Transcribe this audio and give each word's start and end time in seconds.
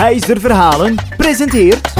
Volghuizer 0.00 0.40
Verhalen 0.40 0.94
presenteert... 1.16 1.94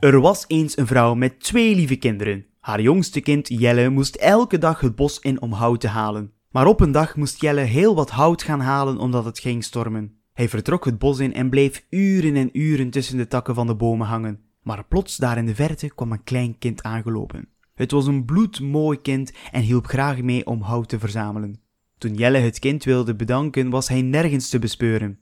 Er 0.00 0.20
was 0.20 0.44
eens 0.46 0.76
een 0.76 0.86
vrouw 0.86 1.14
met 1.14 1.40
twee 1.40 1.74
lieve 1.74 1.96
kinderen. 1.96 2.46
Haar 2.60 2.80
jongste 2.80 3.20
kind 3.20 3.48
Jelle 3.48 3.88
moest 3.88 4.14
elke 4.14 4.58
dag 4.58 4.80
het 4.80 4.94
bos 4.94 5.18
in 5.18 5.40
om 5.40 5.52
hout 5.52 5.80
te 5.80 5.88
halen. 5.88 6.32
Maar 6.50 6.66
op 6.66 6.80
een 6.80 6.92
dag 6.92 7.16
moest 7.16 7.40
Jelle 7.40 7.60
heel 7.60 7.94
wat 7.94 8.10
hout 8.10 8.42
gaan 8.42 8.60
halen 8.60 8.98
omdat 8.98 9.24
het 9.24 9.38
ging 9.38 9.64
stormen. 9.64 10.20
Hij 10.32 10.48
vertrok 10.48 10.84
het 10.84 10.98
bos 10.98 11.18
in 11.18 11.34
en 11.34 11.50
bleef 11.50 11.86
uren 11.90 12.36
en 12.36 12.58
uren 12.58 12.90
tussen 12.90 13.16
de 13.16 13.28
takken 13.28 13.54
van 13.54 13.66
de 13.66 13.74
bomen 13.74 14.06
hangen. 14.06 14.40
Maar 14.62 14.84
plots 14.84 15.16
daar 15.16 15.38
in 15.38 15.46
de 15.46 15.54
verte 15.54 15.94
kwam 15.94 16.12
een 16.12 16.24
klein 16.24 16.58
kind 16.58 16.82
aangelopen. 16.82 17.48
Het 17.74 17.90
was 17.90 18.06
een 18.06 18.24
bloedmooi 18.24 19.00
kind 19.00 19.32
en 19.52 19.62
hielp 19.62 19.86
graag 19.86 20.22
mee 20.22 20.46
om 20.46 20.60
hout 20.60 20.88
te 20.88 20.98
verzamelen. 20.98 21.64
Toen 21.98 22.14
Jelle 22.14 22.38
het 22.38 22.58
kind 22.58 22.84
wilde 22.84 23.14
bedanken, 23.14 23.70
was 23.70 23.88
hij 23.88 24.02
nergens 24.02 24.48
te 24.48 24.58
bespeuren. 24.58 25.18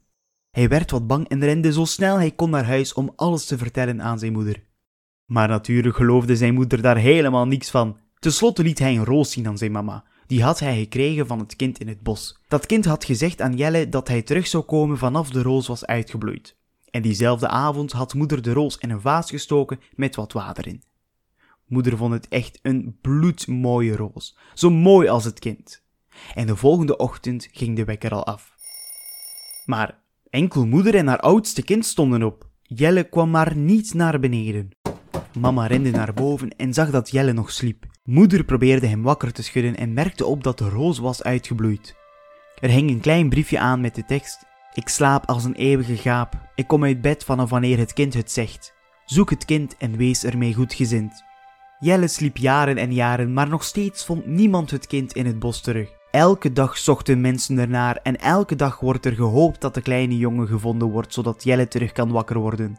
Hij 0.50 0.68
werd 0.68 0.90
wat 0.90 1.06
bang 1.06 1.28
en 1.28 1.44
rende 1.44 1.72
zo 1.72 1.84
snel 1.84 2.16
hij 2.16 2.30
kon 2.30 2.50
naar 2.50 2.64
huis 2.64 2.92
om 2.92 3.12
alles 3.16 3.46
te 3.46 3.58
vertellen 3.58 4.02
aan 4.02 4.18
zijn 4.18 4.32
moeder. 4.32 4.62
Maar 5.24 5.48
natuurlijk 5.48 5.96
geloofde 5.96 6.36
zijn 6.36 6.54
moeder 6.54 6.82
daar 6.82 6.96
helemaal 6.96 7.46
niets 7.46 7.70
van. 7.70 7.98
Ten 8.18 8.32
slotte 8.32 8.62
liet 8.62 8.78
hij 8.78 8.96
een 8.96 9.04
roos 9.04 9.30
zien 9.30 9.46
aan 9.46 9.58
zijn 9.58 9.72
mama. 9.72 10.04
Die 10.26 10.42
had 10.42 10.58
hij 10.58 10.78
gekregen 10.78 11.26
van 11.26 11.38
het 11.38 11.56
kind 11.56 11.78
in 11.78 11.88
het 11.88 12.02
bos. 12.02 12.38
Dat 12.48 12.66
kind 12.66 12.84
had 12.84 13.04
gezegd 13.04 13.40
aan 13.40 13.56
Jelle 13.56 13.88
dat 13.88 14.08
hij 14.08 14.22
terug 14.22 14.46
zou 14.46 14.64
komen 14.64 14.98
vanaf 14.98 15.30
de 15.30 15.42
roos 15.42 15.66
was 15.66 15.86
uitgebloeid. 15.86 16.56
En 16.90 17.02
diezelfde 17.02 17.48
avond 17.48 17.92
had 17.92 18.14
moeder 18.14 18.42
de 18.42 18.52
roos 18.52 18.78
in 18.78 18.90
een 18.90 19.00
vaas 19.00 19.30
gestoken 19.30 19.80
met 19.94 20.14
wat 20.14 20.32
water 20.32 20.66
in. 20.66 20.82
Moeder 21.66 21.96
vond 21.96 22.12
het 22.12 22.28
echt 22.28 22.58
een 22.62 22.98
bloedmooie 23.00 23.96
roos, 23.96 24.36
zo 24.54 24.70
mooi 24.70 25.08
als 25.08 25.24
het 25.24 25.38
kind. 25.38 25.83
En 26.34 26.46
de 26.46 26.56
volgende 26.56 26.96
ochtend 26.96 27.48
ging 27.52 27.76
de 27.76 27.84
wekker 27.84 28.10
al 28.10 28.26
af. 28.26 28.54
Maar 29.64 29.98
enkel 30.30 30.66
moeder 30.66 30.94
en 30.94 31.06
haar 31.06 31.20
oudste 31.20 31.62
kind 31.62 31.84
stonden 31.84 32.22
op. 32.22 32.48
Jelle 32.62 33.04
kwam 33.04 33.30
maar 33.30 33.56
niet 33.56 33.94
naar 33.94 34.20
beneden. 34.20 34.70
Mama 35.38 35.66
rende 35.66 35.90
naar 35.90 36.14
boven 36.14 36.56
en 36.56 36.74
zag 36.74 36.90
dat 36.90 37.10
Jelle 37.10 37.32
nog 37.32 37.50
sliep. 37.52 37.86
Moeder 38.04 38.44
probeerde 38.44 38.86
hem 38.86 39.02
wakker 39.02 39.32
te 39.32 39.42
schudden 39.42 39.76
en 39.76 39.92
merkte 39.92 40.26
op 40.26 40.44
dat 40.44 40.58
de 40.58 40.68
roos 40.68 40.98
was 40.98 41.22
uitgebloeid. 41.22 41.96
Er 42.60 42.68
hing 42.68 42.90
een 42.90 43.00
klein 43.00 43.28
briefje 43.28 43.58
aan 43.58 43.80
met 43.80 43.94
de 43.94 44.04
tekst: 44.04 44.46
Ik 44.72 44.88
slaap 44.88 45.26
als 45.26 45.44
een 45.44 45.54
eeuwige 45.54 45.96
gaap. 45.96 46.34
Ik 46.54 46.66
kom 46.66 46.84
uit 46.84 47.00
bed 47.00 47.24
vanaf 47.24 47.50
wanneer 47.50 47.78
het 47.78 47.92
kind 47.92 48.14
het 48.14 48.30
zegt. 48.30 48.74
Zoek 49.04 49.30
het 49.30 49.44
kind 49.44 49.76
en 49.76 49.96
wees 49.96 50.24
ermee 50.24 50.54
goedgezind. 50.54 51.24
Jelle 51.78 52.08
sliep 52.08 52.36
jaren 52.36 52.76
en 52.76 52.94
jaren, 52.94 53.32
maar 53.32 53.48
nog 53.48 53.64
steeds 53.64 54.04
vond 54.04 54.26
niemand 54.26 54.70
het 54.70 54.86
kind 54.86 55.12
in 55.12 55.26
het 55.26 55.38
bos 55.38 55.60
terug. 55.60 55.90
Elke 56.14 56.52
dag 56.52 56.78
zochten 56.78 57.20
mensen 57.20 57.58
ernaar 57.58 57.96
en 58.02 58.16
elke 58.20 58.56
dag 58.56 58.80
wordt 58.80 59.06
er 59.06 59.12
gehoopt 59.12 59.60
dat 59.60 59.74
de 59.74 59.80
kleine 59.80 60.16
jongen 60.16 60.46
gevonden 60.46 60.88
wordt, 60.88 61.14
zodat 61.14 61.44
Jelle 61.44 61.68
terug 61.68 61.92
kan 61.92 62.12
wakker 62.12 62.38
worden. 62.38 62.78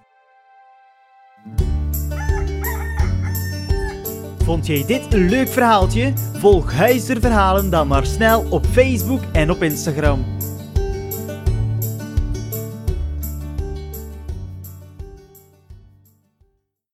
Vond 4.43 4.65
jij 4.65 4.85
dit 4.85 5.13
een 5.13 5.29
leuk 5.29 5.47
verhaaltje? 5.47 6.13
Volg 6.33 6.73
Huizer 6.73 7.19
Verhalen 7.19 7.69
dan 7.69 7.87
maar 7.87 8.05
snel 8.05 8.45
op 8.49 8.65
Facebook 8.65 9.21
en 9.31 9.51
op 9.51 9.63
Instagram. 9.63 10.25